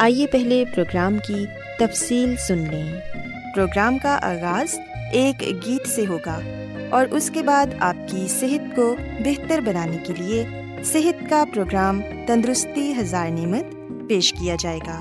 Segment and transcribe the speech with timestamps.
[0.00, 1.46] آئیے پہلے پروگرام کی
[1.78, 3.00] تفصیل سن لیں۔
[3.54, 4.78] پروگرام کا آغاز
[5.12, 6.40] ایک گیت سے ہوگا
[6.90, 10.46] اور اس کے بعد آپ کی صحت کو بہتر بنانے کے لیے
[10.84, 13.64] صحت کا پروگرام تندرستی ہزار نعمت
[14.08, 15.00] پیش کیا جائے گا۔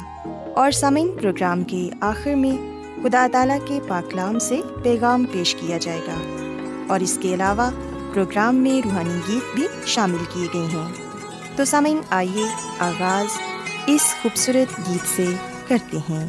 [0.55, 6.01] اور سامعین، پروگرام کے آخر میں خدا تعالیٰ کے پاکلام سے پیغام پیش کیا جائے
[6.07, 6.15] گا۔
[6.87, 7.69] اور اس کے علاوہ
[8.13, 10.93] پروگرام میں روحانی گیت بھی شامل کیے گئے ہیں۔
[11.55, 12.43] تو سامعین، آئیے
[12.79, 13.58] آغاز
[13.91, 15.25] اس خوبصورت گیت سے
[15.67, 16.25] کرتے ہیں۔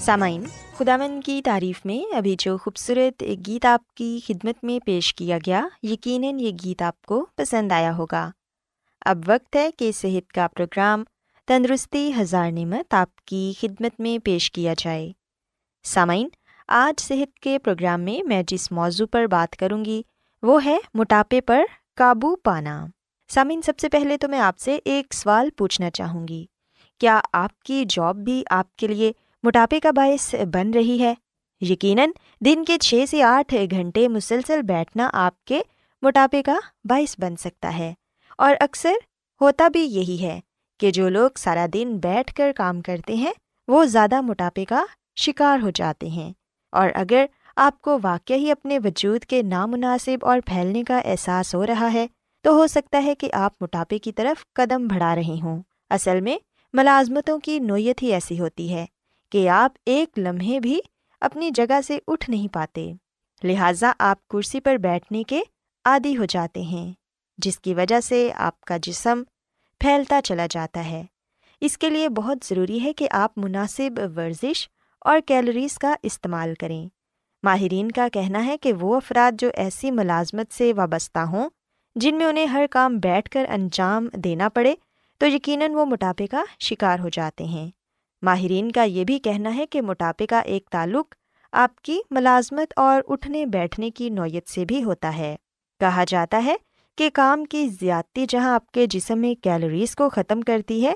[0.00, 0.44] سامعین
[0.78, 5.38] خداون کی تعریف میں ابھی جو خوبصورت ایک گیت آپ کی خدمت میں پیش کیا
[5.46, 8.30] گیا، یقیناً یہ گیت آپ کو پسند آیا ہوگا۔
[9.04, 11.04] اب وقت ہے کہ صحت کا پروگرام
[11.50, 15.12] تندرستی ہزار نعمت آپ کی خدمت میں پیش کیا جائے۔
[15.84, 16.28] سامعین،
[16.68, 20.02] آج صحت کے پروگرام میں میں جس موضوع پر بات کروں گی،
[20.42, 21.62] وہ ہے موٹاپے پر
[21.96, 22.86] قابو پانا۔
[23.28, 26.46] سامعین، سب سے پہلے تو میں آپ سے ایک سوال پوچھنا چاہوں گی۔
[26.98, 29.12] کیا آپ کی جاب بھی آپ کے لیے
[29.42, 31.14] موٹاپے کا باعث بن رہی ہے؟
[31.60, 32.10] یقیناً
[32.44, 35.62] دن کے چھ سے آٹھ گھنٹے مسلسل بیٹھنا آپ کے
[36.02, 37.94] موٹاپے کا باعث بن سکتا ہے۔
[38.38, 38.92] اور اکثر
[39.40, 40.40] ہوتا بھی یہی ہے۔
[40.80, 43.32] کہ جو لوگ سارا دن بیٹھ کر کام کرتے ہیں،
[43.68, 44.84] وہ زیادہ موٹاپے کا
[45.16, 46.32] شکار ہو جاتے ہیں۔
[46.72, 51.66] اور اگر آپ کو واقع ہی اپنے وجود کے نامناسب اور پھیلنے کا احساس ہو
[51.66, 52.06] رہا ہے،
[52.42, 56.38] تو ہو سکتا ہے کہ آپ موٹاپے کی طرف قدم بڑھا رہے ہوں۔ اصل میں،
[56.72, 58.86] ملازمتوں کی نوعیت ہی ایسی ہوتی ہے
[59.32, 60.80] کہ آپ ایک لمحے بھی
[61.20, 62.92] اپنی جگہ سے اٹھ نہیں پاتے۔
[63.42, 65.42] لہٰذا آپ کرسی پر بیٹھنے کے
[65.84, 66.92] عادی ہو جاتے ہیں،
[67.38, 69.22] جس کی وجہ سے آپ کا جسم
[69.80, 71.04] پھیلتا چلا جاتا ہے۔
[71.60, 74.68] اس کے لیے بہت ضروری ہے کہ آپ مناسب ورزش
[75.00, 76.88] اور کیلوریز کا استعمال کریں۔
[77.42, 81.50] ماہرین کا کہنا ہے کہ وہ افراد جو ایسی ملازمت سے وابستہ ہوں،
[81.94, 84.74] جن میں انہیں ہر کام بیٹھ کر انجام دینا پڑے،
[85.18, 87.70] تو یقیناً وہ موٹاپے کا شکار ہو جاتے ہیں۔
[88.22, 91.14] ماہرین کا یہ بھی کہنا ہے کہ موٹاپے کا ایک تعلق
[91.52, 95.36] آپ کی ملازمت اور اٹھنے بیٹھنے کی نوعیت سے بھی ہوتا ہے۔
[95.80, 96.56] کہا جاتا ہے
[96.96, 100.94] کہ کام کی زیادتی جہاں آپ کے جسم میں کیلوریز کو ختم کرتی ہے،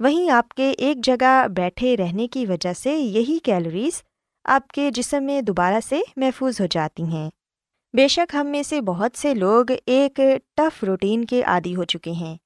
[0.00, 4.02] وہیں آپ کے ایک جگہ بیٹھے رہنے کی وجہ سے یہی کیلوریز
[4.44, 7.30] آپ کے جسم میں دوبارہ سے محفوظ ہو جاتی ہیں۔
[7.94, 10.20] بے شک ہم میں سے بہت سے لوگ ایک
[10.56, 12.36] ٹف روٹین کے عادی ہو چکے ہیں۔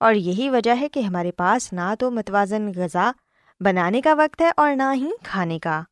[0.00, 3.10] اور یہی وجہ ہے کہ ہمارے پاس نہ تو متوازن غذا
[3.60, 5.82] بنانے کا وقت ہے اور نہ ہی کھانے کا۔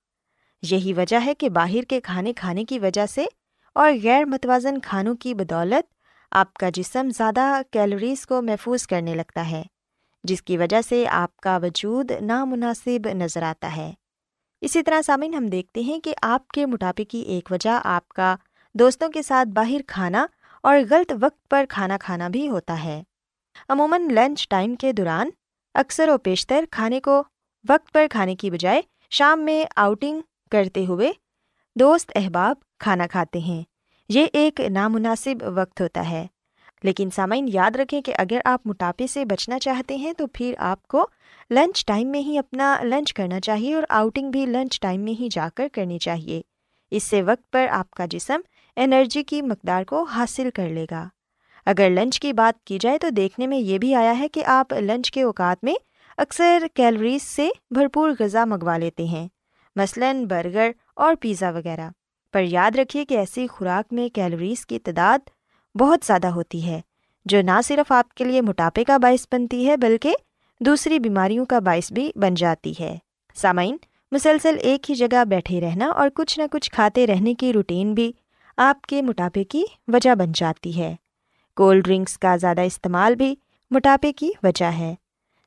[0.62, 3.26] یہی وجہ ہے کہ باہر کے کھانے کھانے کی وجہ سے
[3.74, 5.97] اور غیر متوازن کھانوں کی بدولت
[6.30, 9.62] آپ کا جسم زیادہ کیلوریز کو محفوظ کرنے لگتا ہے،
[10.24, 13.92] جس کی وجہ سے آپ کا وجود نامناسب نظر آتا ہے۔
[14.60, 18.36] اسی طرح سامعین، ہم دیکھتے ہیں کہ آپ کے موٹاپے کی ایک وجہ آپ کا
[18.74, 20.26] دوستوں کے ساتھ باہر کھانا
[20.62, 23.02] اور غلط وقت پر کھانا کھانا بھی ہوتا ہے۔
[23.68, 25.30] عموماً لنچ ٹائم کے دوران
[25.74, 27.22] اکثر و بیشتر کھانے کو
[27.68, 30.20] وقت پر کھانے کی بجائے شام میں آؤٹنگ
[30.50, 31.12] کرتے ہوئے
[31.76, 33.62] دوست احباب کھانا کھاتے ہیں۔
[34.08, 36.26] یہ ایک نامناسب وقت ہوتا ہے۔
[36.82, 40.86] لیکن سامعین، یاد رکھیں کہ اگر آپ موٹاپے سے بچنا چاہتے ہیں، تو پھر آپ
[40.86, 41.06] کو
[41.50, 45.28] لنچ ٹائم میں ہی اپنا لنچ کرنا چاہیے اور آؤٹنگ بھی لنچ ٹائم میں ہی
[45.30, 46.42] جا کر کرنی چاہیے۔
[46.90, 48.40] اس سے وقت پر آپ کا جسم
[48.76, 51.08] انرجی کی مقدار کو حاصل کر لے گا۔
[51.66, 54.72] اگر لنچ کی بات کی جائے، تو دیکھنے میں یہ بھی آیا ہے کہ آپ
[54.72, 55.74] لنچ کے اوقات میں
[56.16, 59.28] اکثر کیلوریز سے بھرپور غذا منگوا لیتے ہیں۔
[59.76, 61.88] مثلاً برگر اور پیزا وغیرہ۔
[62.32, 65.30] پر یاد رکھیے کہ ایسی خوراک میں کیلوریز کی تعداد
[65.74, 66.80] بہت زیادہ ہوتی ہے،
[67.26, 70.14] جو نہ صرف آپ کے لیے موٹاپے کا باعث بنتی ہے، بلکہ
[70.60, 72.96] دوسری بیماریوں کا باعث بھی بن جاتی ہے۔
[73.34, 73.76] سامعین،
[74.12, 78.12] مسلسل ایک ہی جگہ بیٹھے رہنا اور کچھ نہ کچھ کھاتے رہنے کی روٹین بھی
[78.56, 80.94] آپ کے موٹاپے کی وجہ بن جاتی ہے۔
[81.56, 83.34] کولڈ ڈرنکس کا زیادہ استعمال بھی
[83.70, 84.94] موٹاپے کی وجہ ہے۔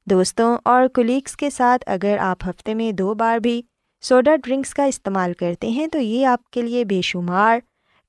[0.08, 3.62] دوستوں اور کولیگس کے ساتھ اگر آپ ہفتے میں دو بار بھی
[4.02, 7.60] سوڈا ڈرنکس کا استعمال کرتے ہیں تو یہ آپ کے لیے بے شمار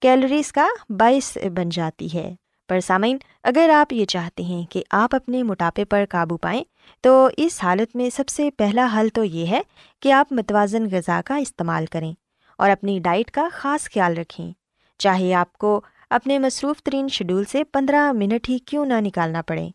[0.00, 2.34] کیلوریز کا باعث بن جاتی ہے۔
[2.68, 6.64] پر سامعین، اگر آپ یہ چاہتے ہیں کہ آپ اپنے موٹاپے پر قابو پائیں،
[7.00, 9.60] تو اس حالت میں سب سے پہلا حل تو یہ ہے
[10.00, 12.12] کہ آپ متوازن غذا کا استعمال کریں
[12.58, 14.52] اور اپنی ڈائٹ کا خاص خیال رکھیں۔
[14.98, 15.80] چاہے آپ کو
[16.10, 19.68] اپنے مصروف ترین شیڈول سے پندرہ منٹ ہی کیوں نہ نکالنا پڑے،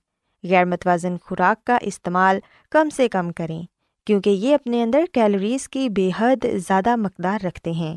[0.43, 2.39] غیر متوازن خوراک کا استعمال
[2.71, 3.63] کم سے کم کریں۔
[4.07, 7.95] کیونکہ یہ اپنے اندر کیلوریز کی بے حد زیادہ مقدار رکھتے ہیں۔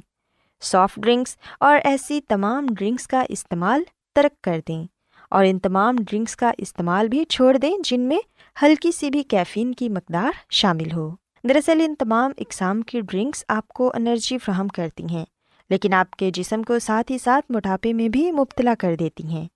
[0.63, 3.83] سافٹ ڈرنکس اور ایسی تمام ڈرنکس کا استعمال
[4.17, 4.85] ترک کر دیں
[5.31, 8.19] اور ان تمام ڈرنکس کا استعمال بھی چھوڑ دیں جن میں
[8.57, 11.09] ہلکی سی بھی کیفین کی مقدار شامل ہو۔
[11.45, 15.25] دراصل ان تمام اقسام کی ڈرنکس آپ کو انرجی فراہم کرتی ہیں،
[15.71, 19.47] لیکن آپ کے جسم کو ساتھ ہی ساتھ موٹاپے میں بھی مبتلا کر دیتی ہیں۔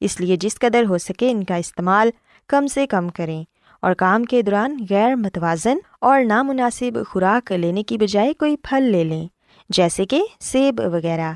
[0.00, 2.10] اس لیے جس قدر ہو سکے ان کا استعمال
[2.48, 3.42] کم سے کم کریں۔
[3.82, 9.04] اور کام کے دوران غیر متوازن اور نامناسب خوراک لینے کی بجائے کوئی پھل لے
[9.04, 9.28] لیں،
[9.68, 11.32] جیسے کہ سیب وغیرہ۔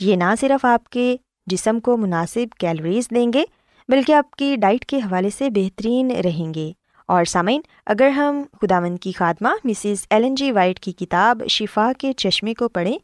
[0.00, 3.44] یہ نہ صرف آپ کے جسم کو مناسب کیلوریز دیں گے،
[3.88, 6.72] بلکہ آپ کی ڈائٹ کے حوالے سے بہترین رہیں گے۔
[7.08, 11.92] اور سامعین، اگر ہم خدا مند کی خاتمہ مسز ایلن جی وائٹ کی کتاب شفا
[11.98, 12.98] کے چشمے کو پڑھیں،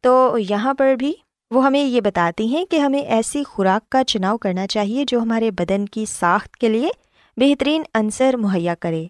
[0.00, 1.12] تو یہاں پر بھی
[1.50, 5.50] وہ ہمیں یہ بتاتی ہیں کہ ہمیں ایسی خوراک کا چناؤ کرنا چاہیے جو ہمارے
[5.50, 6.88] بدن کی ساخت کے لیے
[7.40, 9.06] بہترین عنصر مہیا کرے۔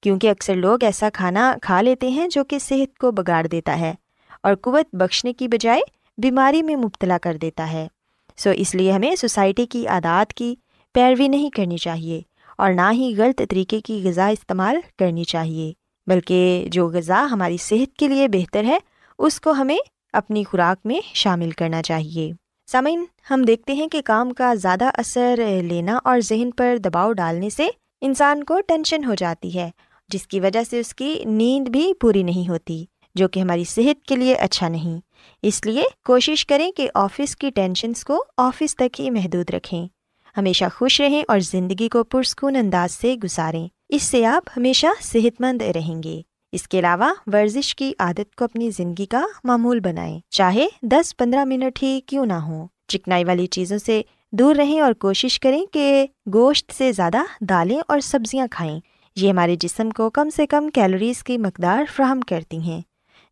[0.00, 3.94] کیونکہ اکثر لوگ ایسا کھانا کھا لیتے ہیں جو کہ صحت کو بگاڑ دیتا ہے
[4.42, 5.80] اور قوت بخشنے کی بجائے
[6.18, 7.88] بیماری میں مبتلا کر دیتا ہے۔
[8.36, 10.54] سو اس لیے ہمیں سوسائٹی کی عادات کی
[10.94, 12.20] پیروی نہیں کرنی چاہیے
[12.58, 15.72] اور نہ ہی غلط طریقے کی غذا استعمال کرنی چاہیے،
[16.06, 18.78] بلکہ جو غذا ہماری صحت کے لیے بہتر ہے،
[19.18, 19.78] اس کو ہمیں
[20.12, 22.32] اپنی خوراک میں شامل کرنا چاہیے۔
[22.72, 27.50] سامعین، ہم دیکھتے ہیں کہ کام کا زیادہ اثر لینا اور ذہن پر دباؤ ڈالنے
[27.50, 27.68] سے
[28.00, 29.70] انسان کو ٹینشن ہو جاتی ہے،
[30.08, 32.84] جس کی وجہ سے اس کی نیند بھی پوری نہیں ہوتی،
[33.14, 35.00] جو کہ ہماری صحت کے لیے اچھا نہیں۔
[35.42, 39.88] اس لیے کوشش کریں کہ آفس کی ٹینشنس کو آفس تک ہی محدود رکھیں۔
[40.36, 45.40] ہمیشہ خوش رہیں اور زندگی کو پرسکون انداز سے گزاریں۔ اس سے آپ ہمیشہ صحت
[45.40, 50.20] مند رہیں گے۔ اس کے علاوہ ورزش کی عادت کو اپنی زندگی کا معمول بنائیں۔
[50.30, 54.02] چاہے دس پندرہ منٹ ہی کیوں نہ ہو چکنائی والی چیزوں سے
[54.32, 58.80] دور رہیں اور کوشش کریں کہ گوشت سے زیادہ دالیں اور سبزیاں کھائیں۔
[59.16, 62.80] یہ ہمارے جسم کو کم سے کم کیلوریز کی مقدار فراہم کرتی ہیں،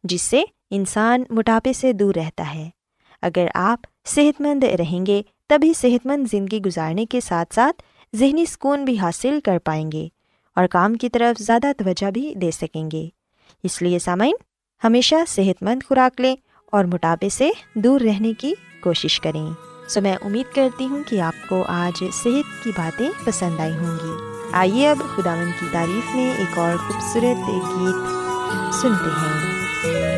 [0.05, 2.71] جس سے انسان موٹاپے سے دور رہتا ہے۔
[3.23, 7.83] اگر آپ صحت مند رہیں گے، تبھی صحت مند زندگی گزارنے کے ساتھ ساتھ
[8.17, 10.09] ذہنی سکون بھی حاصل کر پائیں گے۔
[10.59, 13.09] اور کام کی طرف زیادہ توجہ بھی دے سکیں گے۔
[13.63, 14.35] اس لیے سامعین،
[14.85, 16.37] ہمیشہ صحت مند خوراک لیں
[16.73, 19.51] اور موٹاپے سے دور رہنے کی کوشش کریں۔
[19.89, 23.97] سو میں امید کرتی ہوں کہ آپ کو آج صحت کی باتیں پسند آئی ہوں
[24.05, 24.13] گی۔
[24.53, 30.18] آئیے اب خدا کی تعریف میں ایک اور خوبصورت گیت سنتے ہیں۔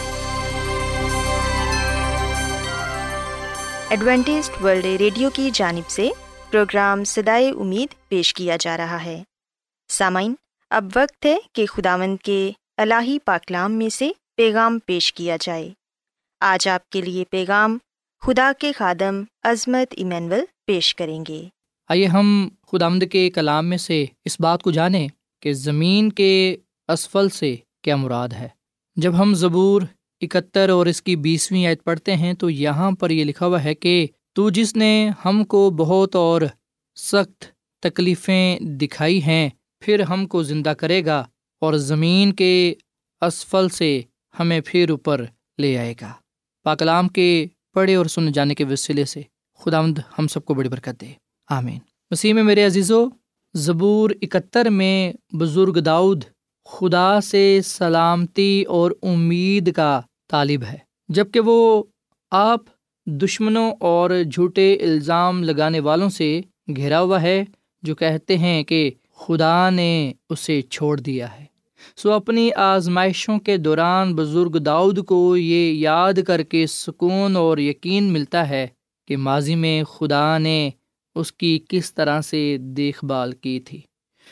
[3.91, 6.09] Adventist World Radio کی جانب سے
[6.51, 9.23] پروگرام سدائے امید پیش کیا جا رہا ہے۔
[9.89, 10.33] سامعین،
[10.69, 15.69] اب وقت ہے کہ خداوند کے الہی پاکلام میں سے پیغام پیش کیا جائے۔
[16.39, 17.77] آج آپ کے لیے پیغام
[18.21, 21.43] خدا کے خادم عظمت ایمینول پیش کریں گے۔
[21.87, 25.07] آئیے ہم خدامد کے کلام میں سے اس بات کو جانیں
[25.39, 26.55] کہ زمین کے
[26.87, 28.49] اسفل سے کیا مراد ہے۔
[28.95, 29.81] جب ہم زبور
[30.21, 33.75] اکہتر اور اس کی بیسویں عید پڑھتے ہیں، تو یہاں پر یہ لکھا ہوا ہے
[33.75, 36.41] کہ تو جس نے ہم کو بہت اور
[36.95, 37.45] سخت
[37.79, 39.49] تکلیفیں دکھائی ہیں،
[39.79, 41.23] پھر ہم کو زندہ کرے گا
[41.61, 42.73] اور زمین کے
[43.21, 44.01] اسفل سے
[44.39, 45.25] ہمیں پھر اوپر
[45.57, 46.13] لے آئے گا۔
[46.63, 49.21] پاکلام کے پڑھے اور سن جانے کے وسیلے سے
[49.59, 49.79] خدا
[50.19, 51.07] ہم سب کو بڑی برکت دے۔
[51.49, 51.79] آمین۔
[52.11, 53.05] مسیح میں میرے عزیز و
[53.53, 56.23] زبور اکہتر میں بزرگ داؤد
[56.65, 60.77] خدا سے سلامتی اور امید کا طالب ہے
[61.09, 61.83] جبکہ وہ
[62.31, 62.59] آپ
[63.05, 66.41] دشمنوں اور جھوٹے الزام لگانے والوں سے
[66.75, 67.43] گھیرا ہوا ہے،
[67.83, 71.45] جو کہتے ہیں کہ خدا نے اسے چھوڑ دیا ہے۔
[71.95, 78.03] سو اپنی آزمائشوں کے دوران بزرگ داؤد کو یہ یاد کر کے سکون اور یقین
[78.03, 78.67] ملتا ہے
[79.07, 80.69] کہ ماضی میں خدا نے
[81.15, 83.81] اس کی کس طرح سے دیکھ بھال کی تھی۔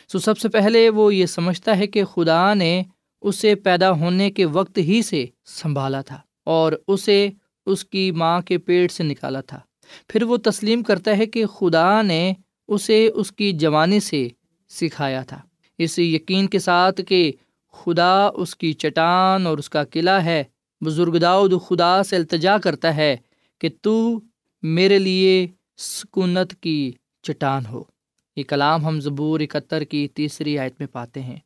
[0.07, 2.83] سو سب سے پہلے وہ یہ سمجھتا ہے کہ خدا نے
[3.21, 7.29] اسے پیدا ہونے کے وقت ہی سے سنبھالا تھا اور اسے
[7.65, 9.59] اس کی ماں کے پیٹ سے نکالا تھا۔
[10.07, 12.33] پھر وہ تسلیم کرتا ہے کہ خدا نے
[12.67, 14.27] اسے اس کی جوانی سے
[14.69, 15.41] سکھایا تھا۔
[15.77, 17.31] اس یقین کے ساتھ کہ
[17.71, 20.43] خدا اس کی چٹان اور اس کا قلعہ ہے،
[20.85, 23.17] بزرگ داؤد خدا سے التجا کرتا ہے
[23.59, 24.19] کہ تو
[24.63, 25.47] میرے لیے
[25.77, 27.83] سکونت کی چٹان ہو۔
[28.35, 31.37] یہ کلام ہم زبور اکہتر کی تیسری آیت میں پاتے ہیں۔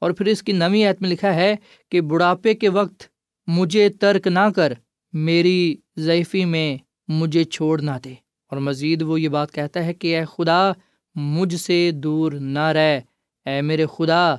[0.00, 1.56] اور پھر اس کی نویں آیت میں لکھا ہے
[1.88, 3.02] کہ بڑھاپے کے وقت
[3.46, 4.72] مجھے ترک نہ کر،
[5.12, 6.76] میری ضعیفی میں
[7.08, 8.14] مجھے چھوڑ نہ دے۔
[8.48, 10.72] اور مزید وہ یہ بات کہتا ہے کہ اے خدا،
[11.14, 13.00] مجھ سے دور نہ رہ۔
[13.46, 14.34] اے میرے خدا،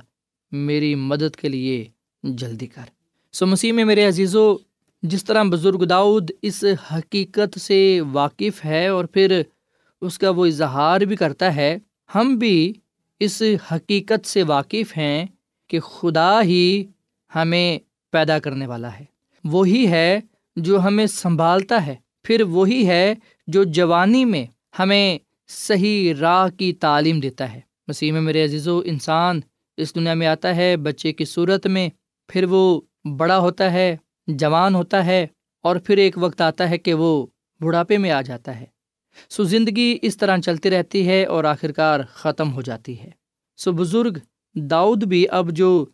[0.52, 1.84] میری مدد کے لیے
[2.22, 2.82] جلدی کر۔
[3.32, 4.56] سو مسیح میں میرے عزیز و
[5.02, 9.42] جس طرح بزرگ داؤد اس حقیقت سے واقف ہے اور پھر
[10.00, 11.78] اس کا وہ اظہار بھی کرتا ہے،
[12.14, 12.72] ہم بھی
[13.20, 15.26] اس حقیقت سے واقف ہیں
[15.68, 16.84] کہ خدا ہی
[17.34, 17.78] ہمیں
[18.12, 19.04] پیدا کرنے والا ہے۔
[19.44, 20.20] وہی ہے
[20.56, 23.14] جو ہمیں سنبھالتا ہے۔ پھر وہی ہے
[23.46, 24.46] جو جوانی میں
[24.78, 29.40] ہمیں صحیح راہ کی تعلیم دیتا ہے۔ مسیح میں میرے عزیز و انسان
[29.76, 31.88] اس دنیا میں آتا ہے، بچے کی صورت میں
[32.28, 32.80] پھر وہ
[33.16, 33.96] بڑا ہوتا ہے،
[34.26, 35.26] جوان ہوتا ہے
[35.62, 37.26] اور پھر ایک وقت آتا ہے کہ وہ
[37.60, 38.73] بڑھاپے میں آ جاتا ہے۔
[39.28, 43.10] سو زندگی اس طرح چلتی رہتی ہے اور آخرکار ختم ہو جاتی ہے۔
[43.56, 44.18] سو بزرگ
[44.54, 45.86] داؤد بھی اب جو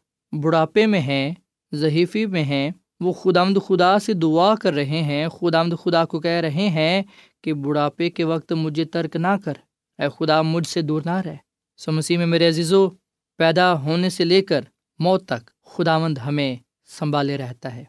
[0.42, 1.34] بڑھاپے میں ہیں
[1.72, 6.20] ضحیفی میں ہیں، وہ خدامد خدا سے دعا کر رہے ہیں خدا آمد خدا کو
[6.20, 7.02] کہہ رہے ہیں
[7.42, 9.54] کہ بڑھاپے کے وقت مجھے ترک نہ کر۔
[9.98, 11.34] اے خدا، مجھ سے دور نہ رہ۔
[11.76, 12.88] سو مسیح میں میرے عزیزو،
[13.36, 14.60] پیدا ہونے سے لے کر
[14.98, 16.56] موت تک خدا مند ہمیں
[16.98, 17.84] سنبھالے رہتا ہے۔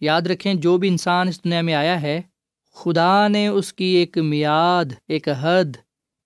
[0.00, 2.22] یاد رکھیں، جو بھی انسان اس دنیا میں آیا ہے
[2.76, 5.76] خدا نے اس کی ایک میاد ایک حد،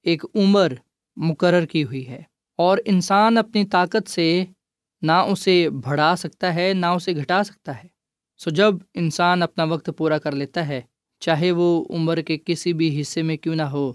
[0.02, 0.72] ایک عمر
[1.16, 2.22] مقرر کی ہوئی ہے
[2.56, 4.44] اور انسان اپنی طاقت سے
[5.02, 7.88] نہ اسے بڑھا سکتا ہے، نہ اسے گھٹا سکتا ہے۔
[8.38, 10.80] سو جب انسان اپنا وقت پورا کر لیتا ہے،
[11.20, 13.92] چاہے وہ عمر کے کسی بھی حصے میں کیوں نہ ہو،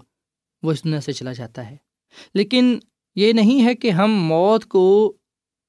[0.62, 1.76] وہ اس دنیا سے چلا جاتا ہے۔
[2.34, 2.78] لیکن
[3.14, 5.16] یہ نہیں ہے کہ ہم موت کو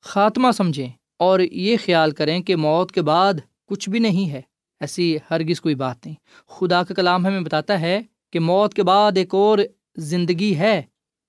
[0.02, 3.34] خاتمہ سمجھیں اور یہ خیال کریں کہ موت کے بعد
[3.68, 4.42] کچھ بھی نہیں ہے۔
[4.82, 6.16] ایسی ہرگز کوئی بات نہیں۔
[6.50, 8.00] خدا کا کلام ہمیں بتاتا ہے
[8.34, 9.60] کہ موت کے بعد ایک اور
[10.04, 10.82] زندگی ہے،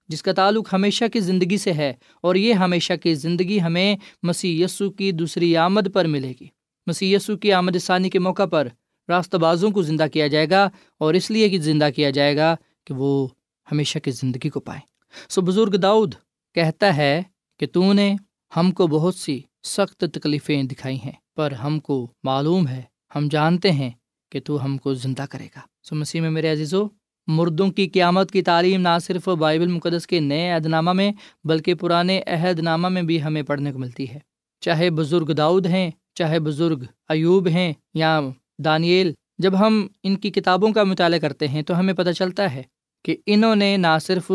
[0.09, 4.61] جس کا تعلق ہمیشہ کی زندگی سے ہے، اور یہ ہمیشہ کی زندگی ہمیں مسی
[4.63, 6.47] یسو کی دوسری آمد پر ملے گی۔
[6.87, 8.69] مسی یسو کی آمد ثانی کے موقع پر
[9.09, 10.69] راستہ بازوں کو زندہ کیا جائے گا،
[11.01, 12.55] اور اس لیے کہ زندہ کیا جائے گا
[12.87, 13.27] کہ وہ
[13.67, 14.81] ہمیشہ کی زندگی کو پائیں
[15.29, 16.15] سو بزرگ داؤد
[16.57, 17.23] کہتا ہے
[17.61, 18.15] کہ تو نے
[18.53, 22.83] ہم کو بہت سی سخت تکلیفیں دکھائی ہیں، پر ہم کو معلوم ہے
[23.15, 23.91] ہم جانتے ہیں
[24.33, 26.87] کہ تو ہم کو زندہ کرے گا۔ سو مسیح میں میرے عزیز و
[27.27, 31.13] مردوں کی قیامت کی تعلیم نہ صرف بائبل مقدس کے نئے عہد نامہ میں،
[31.45, 34.19] بلکہ پرانے عہد نامہ میں بھی ہمیں پڑھنے کو ملتی ہے۔
[34.61, 38.21] چاہے بزرگ داؤد ہیں، چاہے بزرگ ایوب ہیں یا
[38.59, 42.63] دانیل، جب ہم ان کی کتابوں کا مطالعہ کرتے ہیں تو ہمیں پتہ چلتا ہے
[43.05, 44.33] کہ انہوں نے نہ صرف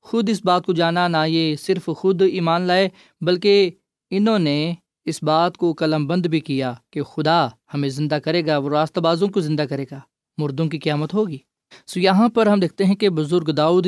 [0.00, 2.88] خود اس بات کو جانا، نہ یہ صرف خود ایمان لائے،
[3.20, 3.70] بلکہ
[4.10, 8.58] انہوں نے اس بات کو قلم بند بھی کیا کہ خدا ہمیں زندہ کرے گا،
[8.58, 10.00] وہ راستہ بازوں کو زندہ کرے گا۔
[10.38, 11.38] مردوں کی قیامت ہوگی۔
[11.86, 13.86] سو یہاں پر ہم دیکھتے ہیں کہ بزرگ داؤد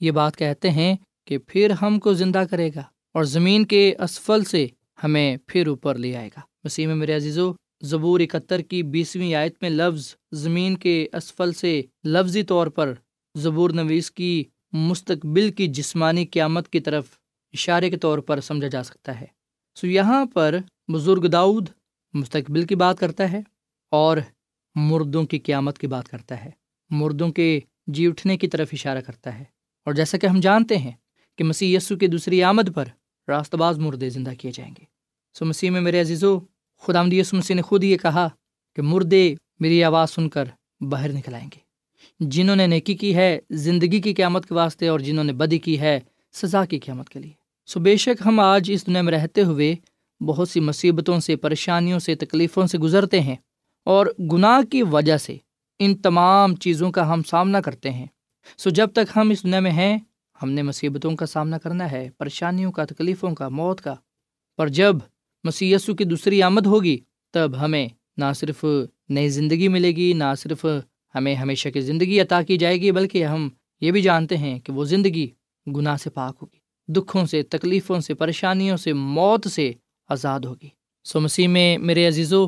[0.00, 2.82] یہ بات کہتے ہیں کہ پھر ہم کو زندہ کرے گا
[3.14, 4.66] اور زمین کے اسفل سے
[5.04, 7.52] ہمیں پھر اوپر لے آئے گا۔ مسیح میں میرے عزیزو،
[7.82, 12.94] زبور اکہتر کی بیسویں آیت میں لفظ زمین کے اسفل سے لفظی طور پر
[13.34, 17.06] زبور نویس کی مستقبل کی جسمانی قیامت کی طرف
[17.52, 19.37] اشارے کے طور پر سمجھا جا سکتا ہے۔
[19.80, 20.54] سو یہاں پر
[20.92, 21.68] بزرگ داؤد
[22.12, 23.40] مستقبل کی بات کرتا ہے
[23.90, 24.16] اور
[24.74, 26.50] مردوں کی قیامت کی بات کرتا ہے۔
[26.90, 29.44] مردوں کے جی اٹھنے کی طرف اشارہ کرتا ہے۔
[29.84, 30.92] اور جیسا کہ ہم جانتے ہیں
[31.38, 32.84] کہ مسیح یسو کی دوسری آمد پر
[33.28, 34.84] راست باز مردے زندہ کیے جائیں گے۔
[35.38, 36.38] سو مسیح میں میرے عزیزو
[36.78, 38.28] خدا یسو مسیح نے خود یہ کہا
[38.76, 40.44] کہ مردے میری آواز سن کر
[40.80, 41.60] باہر نکل آئیں گے۔
[42.20, 45.80] جنہوں نے نیکی کی ہے، زندگی کی قیامت کے واسطے اور جنہوں نے بدی کی
[45.80, 46.00] ہے،
[46.32, 49.74] سزا کی قیامت کے لیے۔ سو بے شک ہم آج اس دنیا میں رہتے ہوئے
[50.20, 53.36] بہت سی مصیبتوں سے، پریشانیوں سے، تکلیفوں سے گزرتے ہیں
[53.84, 55.36] اور گناہ کی وجہ سے
[55.78, 58.06] ان تمام چیزوں کا ہم سامنا کرتے ہیں۔
[58.58, 59.98] سو جب تک ہم اس دنیا میں ہیں،
[60.42, 63.94] ہم نے مصیبتوں کا سامنا کرنا ہے، پریشانیوں کا، تکلیفوں کا، موت کا۔
[64.56, 64.96] پر جب
[65.44, 66.98] مسیسو کی دوسری آمد ہوگی،
[67.30, 68.64] تب ہمیں نہ صرف
[69.08, 70.66] نئی زندگی ملے گی، نہ صرف
[71.14, 73.48] ہمیں ہمیشہ کی زندگی عطا کی جائے گی، بلکہ ہم
[73.80, 75.30] یہ بھی جانتے ہیں کہ وہ زندگی
[75.66, 76.57] گناہ سے پاک ہوگی۔
[76.88, 79.72] دکھوں سے، تکلیفوں سے، پریشانیوں سے، موت سے
[80.08, 80.68] آزاد ہوگی۔
[81.04, 82.46] سو مسیح میں، میرے عزیزو،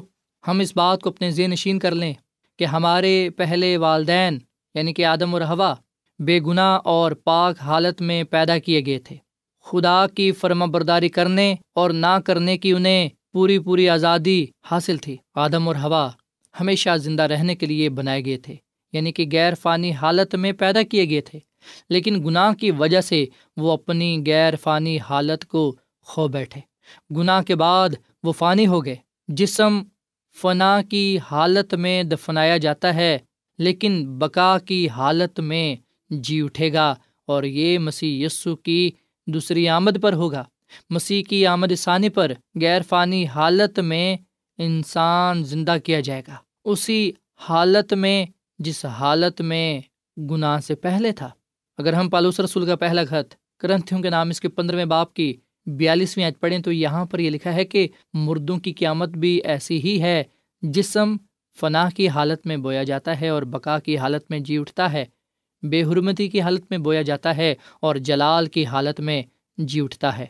[0.48, 2.14] ہم اس بات کو اپنے ذہن نشین کر لیں
[2.59, 4.38] کہ ہمارے پہلے والدین
[4.74, 5.74] یعنی کہ آدم اور ہوا
[6.18, 9.16] بے گناہ اور پاک حالت میں پیدا کیے گئے تھے۔
[9.64, 15.16] خدا کی فرما برداری کرنے اور نہ کرنے کی انہیں پوری پوری آزادی حاصل تھی۔
[15.35, 16.11] آدم اور ہوا
[16.61, 18.57] ہمیشہ زندہ رہنے کے لیے بنائے گئے تھے
[18.92, 21.38] یعنی کہ غیر فانی حالت میں پیدا کیے گئے تھے۔
[21.88, 26.61] لیکن گناہ کی وجہ سے وہ اپنی غیر فانی حالت کو کھو بیٹھے۔
[27.16, 27.88] گناہ کے بعد
[28.23, 28.96] وہ فانی ہو گئے۔
[29.29, 29.83] جسم
[30.42, 33.18] فنا کی حالت میں دفنایا جاتا ہے،
[33.59, 35.77] لیکن بقا کی حالت میں
[36.11, 36.94] جی اٹھے گا
[37.27, 38.90] اور یہ مسیح یسو کی
[39.27, 40.44] دوسری آمد پر ہوگا۔
[40.90, 44.16] مسیح کی آمد ثانی پر غیر فانی حالت میں
[44.59, 48.27] انسان زندہ کیا جائے گا۔ اسی حالت میں،
[48.59, 49.81] جس حالت میں
[50.31, 51.31] گناہ سے پہلے تھا۔
[51.80, 55.32] اگر ہم پالوس رسول کا پہلا خط کرنتھیوں کے نام اس کے پندرہویں باپ کی
[55.66, 59.80] بیالیسویں آج پڑھیں تو یہاں پر یہ لکھا ہے کہ مردوں کی قیامت بھی ایسی
[59.82, 60.22] ہی ہے،
[60.62, 61.16] جسم
[61.58, 65.04] فنا کی حالت میں بویا جاتا ہے اور بقا کی حالت میں جی اٹھتا ہے۔
[65.62, 69.22] بے حرمتی کی حالت میں بویا جاتا ہے اور جلال کی حالت میں
[69.58, 70.26] جی اٹھتا ہے۔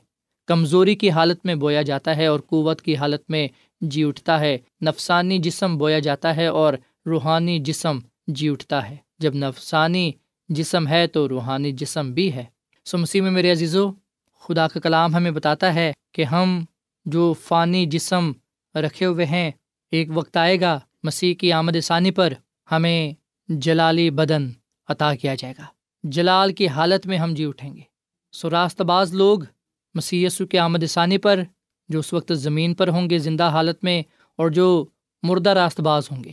[0.49, 3.49] کمزوری کی حالت میں بویا جاتا ہے اور قوت کی حالت میں
[3.81, 6.75] جی اٹھتا ہے۔ نفسانی جسم بویا جاتا ہے اور
[7.07, 10.13] روحانی جسم جی اٹھتا ہے۔ جب نفسانی
[10.51, 12.45] جسم ہے تو روحانی جسم بھی ہے۔
[12.85, 13.91] سو مسیح میں میرے عزیزو،
[14.41, 16.65] خدا کا کلام ہمیں بتاتا ہے کہ ہم
[17.05, 18.33] جو فانی جسم
[18.75, 19.51] رکھے ہوئے ہیں،
[19.91, 22.33] ایک وقت آئے گا مسیح کی آمد ثانی پر
[22.73, 23.13] ہمیں
[23.49, 24.51] جلالی بدن
[24.89, 25.65] عطا کیا جائے گا۔
[26.03, 27.81] جلال کی حالت میں ہم جی اٹھیں گے۔
[28.33, 29.39] سو راست باز لوگ
[29.95, 31.41] مسی کے آمد ثانی پر
[31.89, 34.03] جو اس وقت زمین پر ہوں گے زندہ حالت میں
[34.37, 34.85] اور جو
[35.23, 36.33] مردہ راست باز ہوں گے۔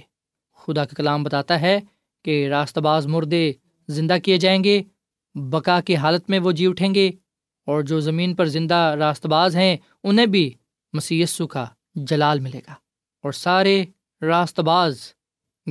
[0.55, 1.79] خدا کا کلام بتاتا ہے
[2.25, 3.53] کہ راست باز مردے
[3.87, 4.83] زندہ کیے جائیں گے،
[5.35, 7.09] بقا کی حالت میں وہ جی اٹھیں گے،
[7.67, 10.53] اور جو زمین پر زندہ راست باز ہیں، انہیں بھی
[10.93, 12.73] مسی کا جلال ملے گا۔
[13.23, 13.85] اور سارے
[14.21, 14.99] راست باز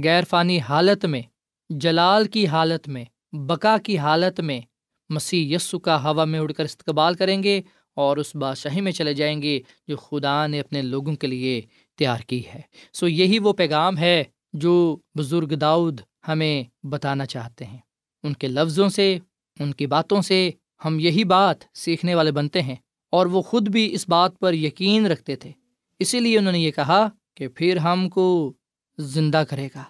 [0.05, 1.23] غیر فانی حالت میں،
[1.71, 4.61] جلال کی حالت میں، بقا کی حالت میں
[5.09, 7.63] مسیح یسو کا ہوا میں اڑ کر استقبال کریں گے
[7.97, 11.61] اور اس بادشاہی میں چلے جائیں گے جو خدا نے اپنے لوگوں کے لیے
[11.99, 12.61] تیار کی ہے۔
[12.93, 17.79] سو یہی وہ پیغام ہے جو بزرگ داؤد ہمیں بتانا چاہتے ہیں۔
[18.27, 19.19] ان کے لفظوں سے،
[19.61, 20.51] ان کی باتوں سے
[20.85, 22.77] ہم یہی بات سیکھنے والے بنتے ہیں
[23.11, 25.53] اور وہ خود بھی اس بات پر یقین رکھتے تھے۔
[25.99, 28.53] اسی لیے انہوں نے یہ کہا کہ پھر ہم کو
[28.99, 29.85] زندہ کرے گا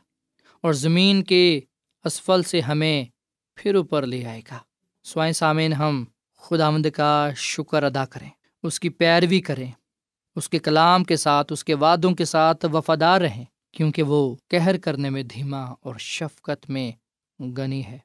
[0.61, 1.61] اور زمین کے
[2.05, 3.05] اسفل سے ہمیں
[3.55, 4.59] پھر اوپر لے آئے گا۔
[5.05, 6.05] سوائیں سامعین، ہم
[6.41, 8.31] خدا مند کا شکر ادا کریں،
[8.63, 9.71] اس کی پیروی کریں،
[10.37, 14.79] اس کے کلام کے ساتھ، اس کے وعدوں کے ساتھ وفادار رہیں، کیونکہ وہ کہر
[14.79, 16.93] کرنے میں، دھیما اور شفقت میں
[17.43, 17.99] گنی ہے۔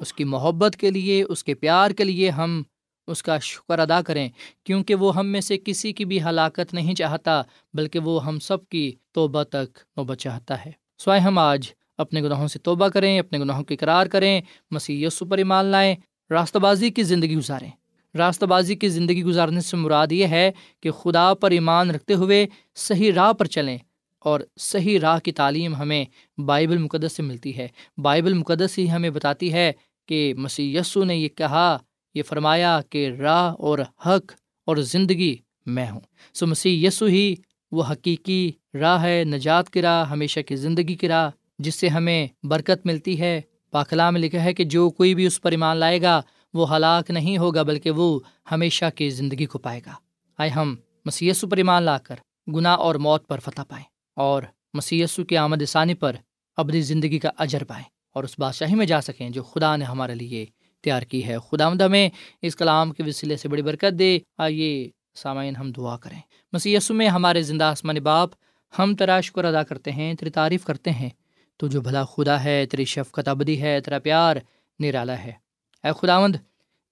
[0.00, 2.62] اس کی محبت کے لیے، اس کے پیار کے لیے ہم
[3.06, 4.28] اس کا شکر ادا کریں،
[4.64, 7.42] کیونکہ وہ ہم میں سے کسی کی بھی ہلاکت نہیں چاہتا،
[7.74, 12.48] بلکہ وہ ہم سب کی توبہ تک نوبت چاہتا ہے۔ سوائے ہم آج اپنے گناہوں
[12.48, 15.96] سے توبہ کریں، اپنے گناہوں کی قرار کریں، مسیح یسو پر ایمان لائیں
[16.30, 17.70] راستہ بازی کی زندگی گزاریں۔
[18.16, 22.46] راستہ بازی کی زندگی گزارنے سے مراد یہ ہے کہ خدا پر ایمان رکھتے ہوئے
[22.74, 23.78] صحیح راہ پر چلیں۔
[24.26, 26.04] اور صحیح راہ کی تعلیم ہمیں
[26.40, 29.72] بائبل مقدس سے ملتی ہے۔ بائبل مقدس ہی ہمیں بتاتی ہے
[30.08, 31.78] کہ مسیح یسو نے یہ کہا،
[32.14, 34.32] یہ فرمایا کہ راہ اور حق
[34.66, 35.36] اور زندگی
[35.66, 36.00] میں ہوں۔
[36.34, 37.34] سو مسیح یسو ہی
[37.72, 42.26] وہ حقیقی راہ ہے، نجات کی راہ، ہمیشہ کی زندگی کی راہ، جس سے ہمیں
[42.42, 46.02] برکت ملتی ہے۔ پاخلا میں لکھا ہے کہ جو کوئی بھی اس پر ایمان لائے
[46.02, 46.22] گا،
[46.54, 49.92] وہ ہلاک نہیں ہوگا، بلکہ وہ ہمیشہ کی زندگی کو پائے گا۔
[50.38, 52.16] آئے ہم مسیسو پر ایمان لا کر
[52.54, 54.42] گناہ اور موت پر فتح پائیں۔ اور
[54.74, 56.16] مسیسو کی آمد ثانی پر
[56.56, 60.14] اپنی زندگی کا اجر پائیں اور اس بادشاہی میں جا سکیں جو خدا نے ہمارے
[60.14, 60.46] لیے
[60.82, 62.08] تیار کی ہے۔ خدا مد ہمیں
[62.42, 66.20] اس کلام کے وسیلے سے بڑی برکت دے۔ آئیے سامعین ہم دعا کریں۔
[66.52, 68.30] مسیسو میں ہمارے زندہ آسمان باپ
[68.78, 71.10] ہم تیرا شکر ادا کرتے ہیں، تیری تعریف کرتے ہیں۔
[71.56, 74.36] تو جو بھلا خدا ہے، تیری شفقت ابدی ہے، تیرا پیار
[74.78, 75.32] نرالا ہے۔
[75.84, 76.36] اے خداوند،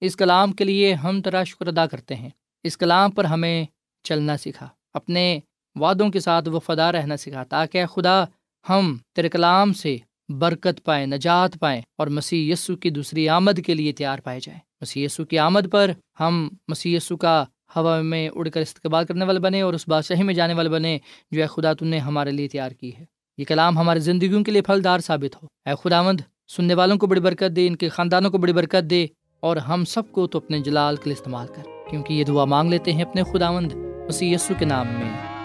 [0.01, 2.29] اس کلام کے لیے ہم تیرا شکر ادا کرتے ہیں۔
[2.63, 3.65] اس کلام پر ہمیں
[4.03, 5.39] چلنا سیکھا اپنے
[5.75, 8.23] وعدوں کے ساتھ وفادار رہنا سکھا تاکہ خدا
[8.69, 9.97] ہم تیرے کلام سے
[10.29, 14.59] برکت پائیں، نجات پائیں اور مسیح یسو کی دوسری آمد کے لیے تیار پائے جائیں۔
[14.81, 19.25] مسیح یسو کی آمد پر ہم مسیح یسو کا ہوا میں اڑ کر استقبال کرنے
[19.25, 20.97] والے بنے اور اس بادشاہی میں جانے والے بنے
[21.31, 23.05] جو ہے خدا تم نے ہمارے لیے تیار کی ہے۔
[23.37, 27.19] یہ کلام ہماری زندگیوں کے لیے پھلدار ثابت ہو۔ اے خداوند، سننے والوں کو بڑی
[27.19, 29.07] برکت دے، ان کے خاندانوں کو بڑی برکت دے
[29.39, 32.69] اور ہم سب کو تو اپنے جلال کے لیے استعمال کر، کیونکہ یہ دعا مانگ
[32.69, 33.71] لیتے ہیں اپنے خداوند
[34.07, 35.34] اسی یسو کے نام میں۔